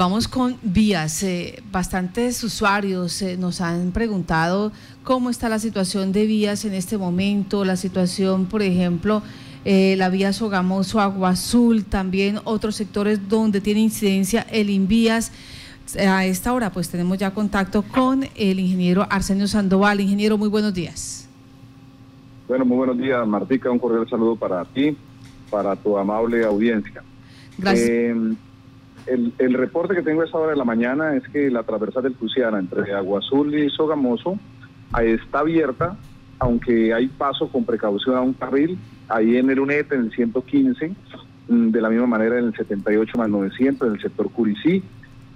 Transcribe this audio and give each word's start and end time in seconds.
vamos 0.00 0.28
con 0.28 0.56
vías. 0.62 1.22
Eh, 1.22 1.62
bastantes 1.70 2.42
usuarios 2.42 3.20
eh, 3.20 3.36
nos 3.36 3.60
han 3.60 3.92
preguntado 3.92 4.72
cómo 5.04 5.28
está 5.28 5.50
la 5.50 5.58
situación 5.58 6.10
de 6.10 6.24
vías 6.24 6.64
en 6.64 6.72
este 6.72 6.96
momento, 6.96 7.66
la 7.66 7.76
situación, 7.76 8.46
por 8.46 8.62
ejemplo, 8.62 9.22
eh, 9.66 9.96
la 9.98 10.08
vía 10.08 10.32
Sogamoso, 10.32 11.00
Agua 11.00 11.30
Azul, 11.30 11.84
también 11.84 12.38
otros 12.44 12.76
sectores 12.76 13.28
donde 13.28 13.60
tiene 13.60 13.80
incidencia 13.80 14.46
el 14.50 14.70
Invías. 14.70 15.32
A 15.98 16.24
esta 16.24 16.54
hora 16.54 16.70
pues 16.72 16.88
tenemos 16.88 17.18
ya 17.18 17.32
contacto 17.32 17.82
con 17.82 18.24
el 18.36 18.58
ingeniero 18.58 19.06
Arsenio 19.10 19.46
Sandoval. 19.48 20.00
Ingeniero, 20.00 20.38
muy 20.38 20.48
buenos 20.48 20.72
días. 20.72 21.28
Bueno, 22.48 22.64
muy 22.64 22.78
buenos 22.78 22.96
días, 22.96 23.26
Martica. 23.28 23.70
Un 23.70 23.78
cordial 23.78 24.08
saludo 24.08 24.34
para 24.34 24.64
ti, 24.64 24.96
para 25.50 25.76
tu 25.76 25.98
amable 25.98 26.42
audiencia. 26.42 27.02
Gracias. 27.58 28.16
El, 29.10 29.32
el, 29.38 29.54
reporte 29.54 29.94
que 29.94 30.02
tengo 30.02 30.22
a 30.22 30.24
esta 30.24 30.38
hora 30.38 30.52
de 30.52 30.56
la 30.56 30.64
mañana 30.64 31.16
es 31.16 31.26
que 31.28 31.50
la 31.50 31.64
transversal 31.64 32.04
del 32.04 32.14
Cruciana 32.14 32.58
entre 32.60 32.94
Agua 32.94 33.18
Azul 33.18 33.54
y 33.54 33.68
Sogamoso 33.70 34.38
está 34.98 35.40
abierta, 35.40 35.96
aunque 36.38 36.94
hay 36.94 37.08
paso 37.08 37.48
con 37.48 37.64
precaución 37.64 38.16
a 38.16 38.20
un 38.20 38.32
carril, 38.32 38.78
ahí 39.08 39.36
en 39.36 39.50
el 39.50 39.60
UNET, 39.60 39.92
en 39.92 40.00
el 40.02 40.12
115, 40.12 40.94
mm, 41.48 41.70
de 41.70 41.80
la 41.80 41.90
misma 41.90 42.06
manera 42.06 42.38
en 42.38 42.46
el 42.46 42.54
78 42.54 43.18
más 43.18 43.28
900, 43.28 43.88
en 43.88 43.94
el 43.94 44.00
sector 44.00 44.30
Curicí, 44.30 44.82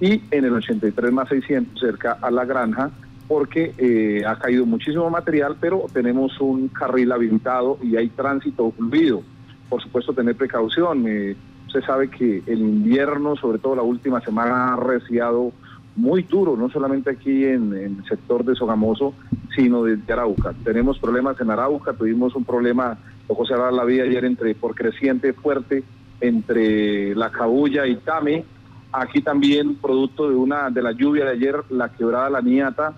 y 0.00 0.22
en 0.30 0.44
el 0.44 0.52
83 0.52 1.12
más 1.12 1.28
600, 1.28 1.78
cerca 1.78 2.18
a 2.20 2.30
la 2.30 2.44
granja, 2.44 2.90
porque 3.28 3.74
eh, 3.78 4.22
ha 4.26 4.36
caído 4.38 4.66
muchísimo 4.66 5.08
material, 5.08 5.56
pero 5.60 5.86
tenemos 5.92 6.40
un 6.40 6.68
carril 6.68 7.12
habilitado 7.12 7.78
y 7.82 7.96
hay 7.96 8.08
tránsito 8.08 8.70
fluido. 8.72 9.22
Por 9.68 9.82
supuesto, 9.82 10.12
tener 10.12 10.36
precaución. 10.36 11.04
Eh, 11.06 11.36
usted 11.74 11.86
sabe 11.86 12.08
que 12.08 12.40
el 12.46 12.60
invierno, 12.60 13.34
sobre 13.34 13.58
todo 13.58 13.74
la 13.74 13.82
última 13.82 14.20
semana, 14.20 14.74
ha 14.74 14.76
reciado 14.76 15.52
muy 15.96 16.22
duro, 16.22 16.56
no 16.56 16.70
solamente 16.70 17.10
aquí 17.10 17.44
en, 17.44 17.72
el 17.72 18.04
sector 18.08 18.44
de 18.44 18.54
Sogamoso, 18.54 19.12
sino 19.56 19.82
desde 19.82 20.12
Arauca. 20.12 20.54
Tenemos 20.62 21.00
problemas 21.00 21.40
en 21.40 21.50
Arauca, 21.50 21.92
tuvimos 21.92 22.36
un 22.36 22.44
problema, 22.44 22.96
tocó 23.26 23.44
cerrar 23.44 23.72
la 23.72 23.84
vía 23.84 24.04
ayer 24.04 24.24
entre 24.24 24.54
por 24.54 24.76
creciente 24.76 25.32
fuerte 25.32 25.82
entre 26.20 27.12
La 27.16 27.30
Cabulla 27.30 27.88
y 27.88 27.96
Tame. 27.96 28.44
Aquí 28.92 29.20
también, 29.20 29.74
producto 29.74 30.28
de 30.28 30.36
una 30.36 30.70
de 30.70 30.80
la 30.80 30.92
lluvia 30.92 31.24
de 31.24 31.32
ayer, 31.32 31.56
la 31.70 31.88
quebrada 31.88 32.30
La 32.30 32.40
Niata 32.40 32.94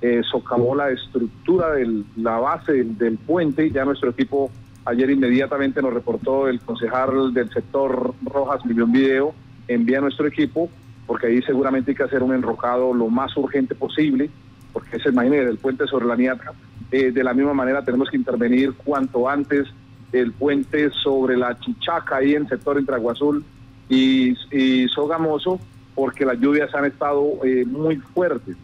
eh, 0.00 0.22
socavó 0.30 0.76
la 0.76 0.90
estructura 0.90 1.72
de 1.72 2.04
la 2.16 2.38
base 2.38 2.84
del 2.84 3.18
puente. 3.18 3.70
Ya 3.70 3.84
nuestro 3.84 4.10
equipo 4.10 4.52
ayer 4.84 5.10
inmediatamente 5.10 5.82
nos 5.82 5.92
reportó 5.92 6.48
el 6.48 6.60
concejal 6.60 7.32
del 7.34 7.50
sector 7.50 8.14
Rojas 8.24 8.64
Millón 8.64 8.92
Video, 8.92 9.34
envía 9.68 9.98
a 9.98 10.02
nuestro 10.02 10.26
equipo 10.26 10.68
porque 11.10 11.26
ahí 11.26 11.42
seguramente 11.42 11.90
hay 11.90 11.96
que 11.96 12.04
hacer 12.04 12.22
un 12.22 12.32
enrocado 12.32 12.94
lo 12.94 13.08
más 13.08 13.36
urgente 13.36 13.74
posible, 13.74 14.30
porque 14.72 14.96
es 14.96 15.06
imagínense 15.06 15.50
el 15.50 15.58
puente 15.58 15.84
sobre 15.88 16.06
la 16.06 16.14
Niatra. 16.14 16.52
Eh, 16.92 17.10
de 17.10 17.24
la 17.24 17.34
misma 17.34 17.52
manera 17.52 17.84
tenemos 17.84 18.08
que 18.08 18.16
intervenir 18.16 18.74
cuanto 18.74 19.28
antes 19.28 19.66
el 20.12 20.30
puente 20.30 20.88
sobre 20.90 21.36
la 21.36 21.58
Chichaca, 21.58 22.18
ahí 22.18 22.36
en 22.36 22.42
el 22.42 22.48
sector 22.48 22.78
entre 22.78 22.94
Aguazul 22.94 23.44
y, 23.88 24.36
y 24.52 24.86
Sogamoso, 24.86 25.58
porque 25.96 26.24
las 26.24 26.38
lluvias 26.38 26.72
han 26.76 26.84
estado 26.84 27.44
eh, 27.44 27.64
muy 27.66 27.96
fuertes. 27.96 28.56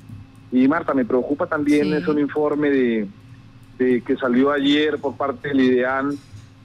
Y 0.53 0.69
Marta, 0.69 0.95
me 0.95 1.05
preocupa 1.05 1.47
también, 1.47 1.87
sí. 1.87 1.93
es 1.95 2.07
un 2.07 2.21
informe 2.21 2.71
de, 2.71 3.09
de 3.79 4.01
que 4.03 4.17
salió 4.17 4.51
ayer 4.51 4.99
por 4.99 5.17
parte 5.17 5.49
del 5.49 5.61
IDEAN, 5.61 6.11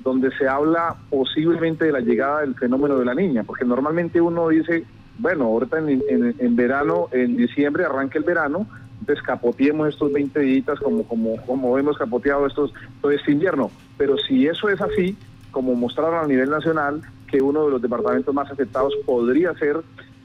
donde 0.03 0.31
se 0.37 0.47
habla 0.47 0.95
posiblemente 1.09 1.85
de 1.85 1.91
la 1.91 1.99
llegada 1.99 2.41
del 2.41 2.55
fenómeno 2.55 2.97
de 2.97 3.05
la 3.05 3.13
niña, 3.13 3.43
porque 3.43 3.65
normalmente 3.65 4.19
uno 4.19 4.49
dice 4.49 4.85
bueno, 5.21 5.45
ahorita 5.45 5.77
en, 5.77 6.01
en, 6.09 6.35
en, 6.39 6.55
verano, 6.55 7.07
en 7.11 7.37
diciembre 7.37 7.85
arranca 7.85 8.17
el 8.17 8.25
verano, 8.25 8.65
entonces 8.99 9.23
capoteemos 9.23 9.89
estos 9.89 10.11
20 10.11 10.39
días 10.39 10.79
como, 10.79 11.03
como, 11.03 11.37
como 11.45 11.77
hemos 11.77 11.97
capoteado 11.97 12.47
estos, 12.47 12.73
todo 13.01 13.11
este 13.11 13.31
invierno. 13.31 13.69
Pero 13.97 14.17
si 14.17 14.47
eso 14.47 14.69
es 14.69 14.81
así, 14.81 15.15
como 15.51 15.75
mostraron 15.75 16.23
a 16.23 16.27
nivel 16.27 16.49
nacional, 16.49 17.01
que 17.27 17.41
uno 17.41 17.65
de 17.65 17.71
los 17.71 17.81
departamentos 17.81 18.33
más 18.33 18.51
afectados 18.51 18.93
podría 19.05 19.53
ser 19.55 19.77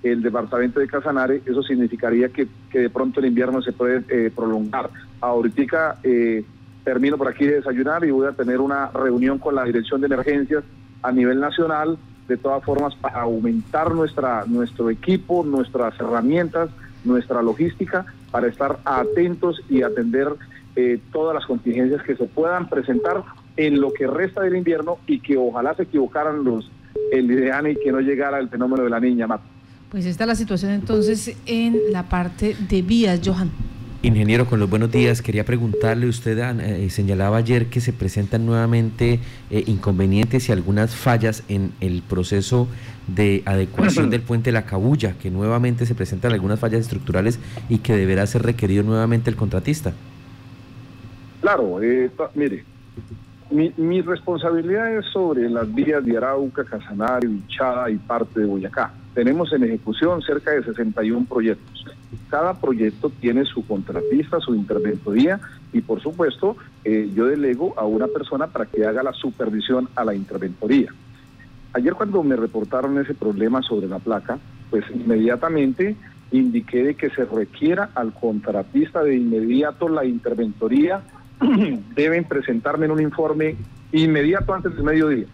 el 0.02 0.22
departamento 0.22 0.80
de 0.80 0.86
Casanare, 0.86 1.42
eso 1.44 1.62
significaría 1.62 2.28
que, 2.28 2.48
que 2.70 2.80
de 2.80 2.90
pronto 2.90 3.20
el 3.20 3.26
invierno 3.26 3.60
se 3.62 3.72
puede 3.72 4.02
eh, 4.08 4.30
prolongar. 4.34 4.90
Ahorita 5.20 5.98
eh, 6.02 6.44
termino 6.86 7.18
por 7.18 7.26
aquí 7.26 7.44
de 7.44 7.56
desayunar 7.56 8.04
y 8.04 8.12
voy 8.12 8.28
a 8.28 8.32
tener 8.32 8.60
una 8.60 8.92
reunión 8.92 9.40
con 9.40 9.56
la 9.56 9.64
Dirección 9.64 10.00
de 10.00 10.06
Emergencias 10.06 10.62
a 11.02 11.10
nivel 11.10 11.40
nacional 11.40 11.98
de 12.28 12.36
todas 12.36 12.62
formas 12.62 12.94
para 12.94 13.22
aumentar 13.22 13.92
nuestra, 13.92 14.44
nuestro 14.46 14.88
equipo, 14.88 15.42
nuestras 15.44 15.98
herramientas, 15.98 16.70
nuestra 17.04 17.42
logística, 17.42 18.06
para 18.30 18.46
estar 18.46 18.78
atentos 18.84 19.60
y 19.68 19.82
atender 19.82 20.28
eh, 20.76 21.00
todas 21.12 21.34
las 21.34 21.44
contingencias 21.44 22.04
que 22.04 22.14
se 22.14 22.26
puedan 22.26 22.68
presentar 22.68 23.24
en 23.56 23.80
lo 23.80 23.92
que 23.92 24.06
resta 24.06 24.42
del 24.42 24.54
invierno 24.54 24.98
y 25.08 25.18
que 25.18 25.36
ojalá 25.36 25.74
se 25.74 25.82
equivocaran 25.82 26.44
los 26.44 26.70
el 27.10 27.28
IDEAN 27.28 27.66
y 27.66 27.74
que 27.74 27.90
no 27.90 28.00
llegara 28.00 28.38
el 28.38 28.48
fenómeno 28.48 28.84
de 28.84 28.90
la 28.90 29.00
niña. 29.00 29.26
Matt. 29.26 29.40
Pues 29.90 30.06
esta 30.06 30.22
es 30.22 30.28
la 30.28 30.34
situación 30.36 30.70
entonces 30.70 31.36
en 31.46 31.80
la 31.90 32.04
parte 32.04 32.54
de 32.68 32.82
vías, 32.82 33.20
Johan. 33.24 33.50
Ingeniero, 34.02 34.46
con 34.46 34.60
los 34.60 34.68
buenos 34.68 34.92
días, 34.92 35.22
quería 35.22 35.44
preguntarle, 35.44 36.06
usted 36.06 36.38
eh, 36.38 36.90
señalaba 36.90 37.38
ayer 37.38 37.66
que 37.66 37.80
se 37.80 37.94
presentan 37.94 38.44
nuevamente 38.44 39.20
eh, 39.50 39.64
inconvenientes 39.66 40.48
y 40.48 40.52
algunas 40.52 40.94
fallas 40.94 41.42
en 41.48 41.72
el 41.80 42.02
proceso 42.02 42.68
de 43.06 43.42
adecuación 43.46 44.10
del 44.10 44.20
puente 44.20 44.52
La 44.52 44.66
Cabulla, 44.66 45.14
que 45.14 45.30
nuevamente 45.30 45.86
se 45.86 45.94
presentan 45.94 46.32
algunas 46.32 46.60
fallas 46.60 46.80
estructurales 46.80 47.40
y 47.70 47.78
que 47.78 47.96
deberá 47.96 48.26
ser 48.26 48.42
requerido 48.42 48.82
nuevamente 48.82 49.30
el 49.30 49.36
contratista. 49.36 49.94
Claro, 51.40 51.82
eh, 51.82 52.10
mire, 52.34 52.64
mi, 53.50 53.72
mi, 53.78 54.02
responsabilidad 54.02 54.94
es 54.94 55.06
sobre 55.06 55.48
las 55.48 55.74
vías 55.74 56.04
de 56.04 56.16
Arauca, 56.16 56.64
Casanario, 56.64 57.30
Ichada 57.30 57.90
y 57.90 57.96
parte 57.96 58.40
de 58.40 58.46
Boyacá. 58.46 58.92
Tenemos 59.14 59.52
en 59.54 59.64
ejecución 59.64 60.20
cerca 60.20 60.50
de 60.50 60.62
61 60.64 61.26
proyectos. 61.26 61.86
Cada 62.30 62.54
proyecto 62.60 63.10
tiene 63.10 63.44
su 63.44 63.66
contratista, 63.66 64.40
su 64.40 64.54
interventoría 64.54 65.40
y 65.72 65.80
por 65.80 66.00
supuesto 66.00 66.56
eh, 66.84 67.10
yo 67.14 67.26
delego 67.26 67.74
a 67.76 67.84
una 67.84 68.06
persona 68.06 68.46
para 68.46 68.66
que 68.66 68.86
haga 68.86 69.02
la 69.02 69.12
supervisión 69.12 69.88
a 69.94 70.04
la 70.04 70.14
interventoría. 70.14 70.92
Ayer 71.72 71.94
cuando 71.94 72.22
me 72.22 72.36
reportaron 72.36 72.98
ese 72.98 73.14
problema 73.14 73.60
sobre 73.62 73.88
la 73.88 73.98
placa, 73.98 74.38
pues 74.70 74.84
inmediatamente 74.94 75.96
indiqué 76.32 76.82
de 76.82 76.94
que 76.94 77.10
se 77.10 77.24
requiera 77.24 77.90
al 77.94 78.12
contratista 78.12 79.02
de 79.02 79.16
inmediato 79.16 79.88
la 79.88 80.04
interventoría, 80.04 81.02
deben 81.94 82.24
presentarme 82.24 82.86
en 82.86 82.92
un 82.92 83.02
informe 83.02 83.56
inmediato 83.92 84.54
antes 84.54 84.74
del 84.74 84.84
mediodía. 84.84 85.26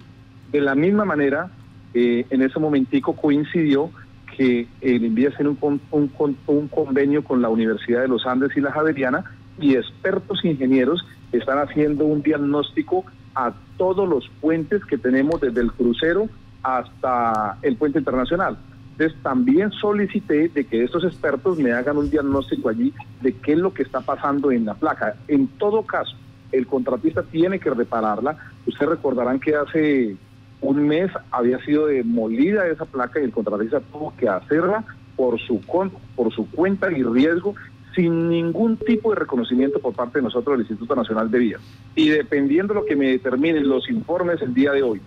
De 0.50 0.60
la 0.60 0.74
misma 0.74 1.04
manera, 1.04 1.50
eh, 1.94 2.26
en 2.30 2.42
ese 2.42 2.58
momentico 2.58 3.14
coincidió 3.14 3.90
que 4.36 4.66
el 4.80 5.04
envía 5.04 5.28
hacer 5.28 5.46
un, 5.46 5.58
un, 5.90 6.36
un, 6.46 6.68
convenio 6.68 7.22
con 7.22 7.42
la 7.42 7.48
Universidad 7.48 8.02
de 8.02 8.08
los 8.08 8.26
Andes 8.26 8.56
y 8.56 8.60
la 8.60 8.72
Javeriana 8.72 9.24
y 9.58 9.76
expertos 9.76 10.44
ingenieros 10.44 11.04
están 11.32 11.58
haciendo 11.58 12.04
un 12.04 12.22
diagnóstico 12.22 13.04
a 13.34 13.52
todos 13.76 14.08
los 14.08 14.28
puentes 14.40 14.84
que 14.84 14.98
tenemos 14.98 15.40
desde 15.40 15.60
el 15.60 15.72
crucero 15.72 16.28
hasta 16.62 17.58
el 17.62 17.76
puente 17.76 17.98
internacional. 17.98 18.56
Entonces 18.92 19.18
también 19.22 19.70
solicité 19.72 20.48
de 20.48 20.64
que 20.64 20.84
estos 20.84 21.04
expertos 21.04 21.58
me 21.58 21.72
hagan 21.72 21.96
un 21.96 22.10
diagnóstico 22.10 22.68
allí 22.68 22.92
de 23.20 23.32
qué 23.34 23.52
es 23.52 23.58
lo 23.58 23.72
que 23.72 23.82
está 23.82 24.00
pasando 24.00 24.52
en 24.52 24.66
la 24.66 24.74
placa. 24.74 25.16
En 25.28 25.48
todo 25.48 25.82
caso, 25.82 26.16
el 26.52 26.66
contratista 26.66 27.22
tiene 27.22 27.58
que 27.58 27.70
repararla. 27.70 28.36
Ustedes 28.66 28.90
recordarán 28.90 29.40
que 29.40 29.56
hace 29.56 30.16
un 30.62 30.86
mes 30.86 31.10
había 31.30 31.58
sido 31.64 31.86
demolida 31.86 32.66
esa 32.68 32.86
placa 32.86 33.20
y 33.20 33.24
el 33.24 33.32
contratista 33.32 33.80
tuvo 33.80 34.14
que 34.16 34.28
hacerla 34.28 34.84
por 35.16 35.38
su, 35.40 35.60
por 36.16 36.32
su 36.32 36.50
cuenta 36.50 36.90
y 36.90 37.02
riesgo 37.02 37.54
sin 37.94 38.28
ningún 38.28 38.78
tipo 38.78 39.10
de 39.10 39.16
reconocimiento 39.16 39.78
por 39.80 39.92
parte 39.92 40.18
de 40.18 40.24
nosotros 40.24 40.54
del 40.54 40.62
Instituto 40.62 40.94
Nacional 40.96 41.30
de 41.30 41.38
Vías. 41.38 41.60
Y 41.94 42.08
dependiendo 42.08 42.72
de 42.72 42.80
lo 42.80 42.86
que 42.86 42.96
me 42.96 43.08
determinen 43.08 43.68
los 43.68 43.90
informes 43.90 44.40
el 44.40 44.54
día 44.54 44.72
de 44.72 44.82
hoy, 44.82 45.00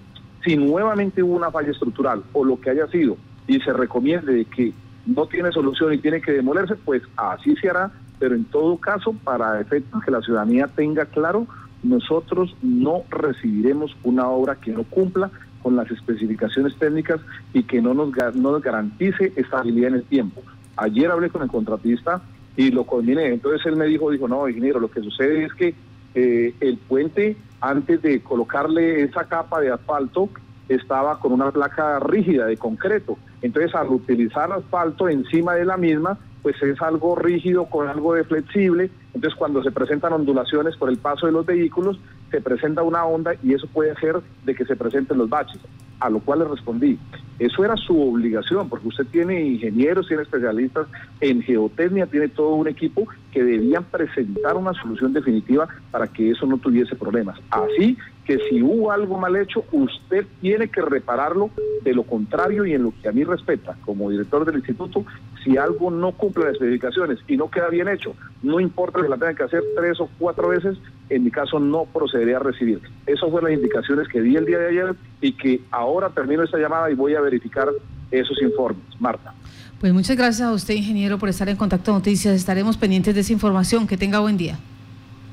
si 0.44 0.56
nuevamente 0.56 1.24
hubo 1.24 1.36
una 1.36 1.50
falla 1.50 1.72
estructural 1.72 2.22
o 2.34 2.46
lo 2.46 2.60
que 2.60 2.70
haya 2.70 2.88
sido 2.88 3.18
y 3.48 3.60
se 3.62 3.74
recomiende 3.74 4.46
que 4.46 4.74
no 5.06 5.26
tiene 5.26 5.52
solución 5.52 5.94
y 5.94 5.98
tiene 5.98 6.22
que 6.22 6.34
demolerse, 6.34 6.76
pues 6.76 7.02
así 7.16 7.56
se 7.56 7.70
hará, 7.70 7.92
pero 8.20 8.36
en 8.36 8.46
todo 8.46 8.78
caso, 8.78 9.14
para 9.24 9.60
efectos 9.60 10.04
que 10.04 10.12
la 10.12 10.22
ciudadanía 10.22 10.68
tenga 10.68 11.06
claro, 11.06 11.48
nosotros 11.84 12.56
no 12.62 13.04
recibiremos 13.10 13.96
una 14.04 14.28
obra 14.28 14.56
que 14.56 14.72
no 14.72 14.84
cumpla 14.84 15.32
con 15.66 15.76
las 15.76 15.90
especificaciones 15.90 16.76
técnicas 16.76 17.20
y 17.52 17.64
que 17.64 17.82
no 17.82 17.96
nos, 17.96 18.12
no 18.36 18.52
nos 18.52 18.62
garantice 18.62 19.34
estabilidad 19.36 19.88
en 19.88 19.96
el 19.96 20.04
tiempo. 20.04 20.44
Ayer 20.78 21.10
hablé 21.10 21.32
con 21.32 21.42
el 21.42 21.48
contratista 21.48 22.22
y 22.56 22.70
lo 22.70 22.84
combiné, 22.84 23.30
entonces 23.30 23.66
él 23.66 23.76
me 23.76 23.88
dijo, 23.88 24.12
dijo, 24.12 24.28
no, 24.28 24.48
ingeniero, 24.48 24.80
lo 24.80 24.92
que 24.92 25.02
sucede 25.02 25.46
es 25.46 25.54
que 25.56 25.74
eh, 26.14 26.54
el 26.60 26.78
puente, 26.78 27.36
antes 27.62 28.00
de 28.04 28.22
colocarle 28.22 29.02
esa 29.06 29.24
capa 29.24 29.60
de 29.60 29.72
asfalto, 29.72 30.30
estaba 30.70 31.20
con 31.20 31.32
una 31.32 31.50
placa 31.50 31.98
rígida 31.98 32.46
de 32.46 32.58
concreto. 32.58 33.18
Entonces, 33.42 33.74
al 33.74 33.88
utilizar 33.88 34.52
asfalto 34.52 35.10
encima 35.10 35.56
de 35.56 35.66
la 35.66 35.78
misma, 35.78 36.20
pues 36.44 36.62
es 36.62 36.80
algo 36.80 37.16
rígido 37.16 37.66
con 37.66 37.88
algo 37.88 38.14
de 38.14 38.24
flexible. 38.24 38.92
Entonces, 39.16 39.36
cuando 39.36 39.64
se 39.64 39.72
presentan 39.72 40.14
ondulaciones 40.14 40.78
por 40.78 40.90
el 40.92 40.98
paso 40.98 41.26
de 41.26 41.32
los 41.32 41.44
vehículos, 41.44 42.00
se 42.32 42.42
presenta 42.42 42.84
una 42.84 43.06
onda 43.06 43.34
y 43.44 43.54
eso 43.54 43.68
puede 43.68 43.92
hacer 43.92 44.22
de 44.44 44.56
que 44.56 44.66
se 44.66 44.76
presenten 44.76 45.18
los 45.18 45.30
baches. 45.30 45.62
A 46.00 46.10
lo 46.10 46.20
cual 46.20 46.40
le 46.40 46.46
respondí, 46.46 47.00
eso 47.40 47.64
era 47.64 47.76
su 47.78 48.00
obligación, 48.02 48.68
porque 48.68 48.88
usted 48.88 49.06
tiene 49.08 49.42
ingenieros, 49.42 50.08
tiene 50.08 50.24
especialistas 50.24 50.88
en 51.22 51.42
geotecnia, 51.42 52.06
tiene 52.06 52.28
todo 52.28 52.56
un 52.56 52.68
equipo 52.68 53.08
que 53.36 53.44
debían 53.44 53.84
presentar 53.84 54.56
una 54.56 54.74
solución 54.74 55.12
definitiva 55.12 55.68
para 55.92 56.08
que 56.08 56.32
eso 56.32 56.46
no 56.46 56.58
tuviese 56.58 56.96
problemas. 56.96 57.38
Así 57.50 57.98
que 58.24 58.40
si 58.50 58.64
hubo 58.64 58.94
algo 58.94 59.20
mal 59.20 59.36
hecho, 59.36 59.66
usted 59.74 60.26
tiene 60.40 60.70
que 60.70 60.82
repararlo. 60.82 61.50
De 61.84 61.94
lo 61.94 62.04
contrario, 62.04 62.66
y 62.66 62.74
en 62.74 62.84
lo 62.84 62.94
que 63.00 63.10
a 63.10 63.12
mí 63.12 63.26
respecta, 63.26 63.76
como 63.86 64.10
director 64.10 64.46
del 64.46 64.56
instituto, 64.56 65.06
si 65.44 65.58
algo 65.58 65.92
no 65.92 66.14
cumple 66.14 66.46
las 66.46 66.54
especificaciones 66.54 67.20
y 67.28 67.36
no 67.36 67.52
queda 67.52 67.68
bien 67.68 67.90
hecho, 67.90 68.16
no 68.42 68.62
importa 68.62 69.02
que 69.02 69.10
la 69.10 69.18
tengan 69.18 69.36
que 69.36 69.44
hacer 69.44 69.62
tres 69.76 70.00
o 70.00 70.10
cuatro 70.18 70.48
veces, 70.48 70.78
en 71.10 71.26
mi 71.26 71.30
caso 71.30 71.60
no 71.60 71.86
procederé 71.86 72.36
a 72.36 72.40
recibir. 72.40 72.80
Esas 73.06 73.30
fueron 73.30 73.52
las 73.52 73.60
indicaciones 73.60 74.08
que 74.08 74.22
di 74.22 74.38
el 74.38 74.46
día 74.46 74.60
de 74.60 74.70
ayer 74.70 74.96
y 75.20 75.34
que 75.34 75.60
ahora 75.72 76.10
termino 76.10 76.42
esta 76.42 76.58
llamada 76.58 76.90
y 76.90 76.96
voy 76.96 77.16
a 77.16 77.22
verificar 77.22 77.68
esos 78.12 78.42
informes. 78.42 78.86
Marta. 78.98 79.34
Pues 79.80 79.94
muchas 79.94 80.16
gracias 80.18 80.48
a 80.48 80.54
usted, 80.54 80.74
ingeniero, 80.74 81.18
por 81.18 81.30
estar 81.30 81.48
en 81.50 81.58
contacto 81.58 81.92
noticias. 81.92 82.36
Estaremos 82.36 82.78
pendientes 82.78 83.14
de 83.14 83.22
esa 83.22 83.34
información. 83.34 83.88
Que 83.88 83.98
tenga 83.98 84.20
buen 84.20 84.38
día. 84.38 84.58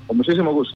Con 0.07 0.17
muchísimo 0.17 0.53
gusto. 0.53 0.71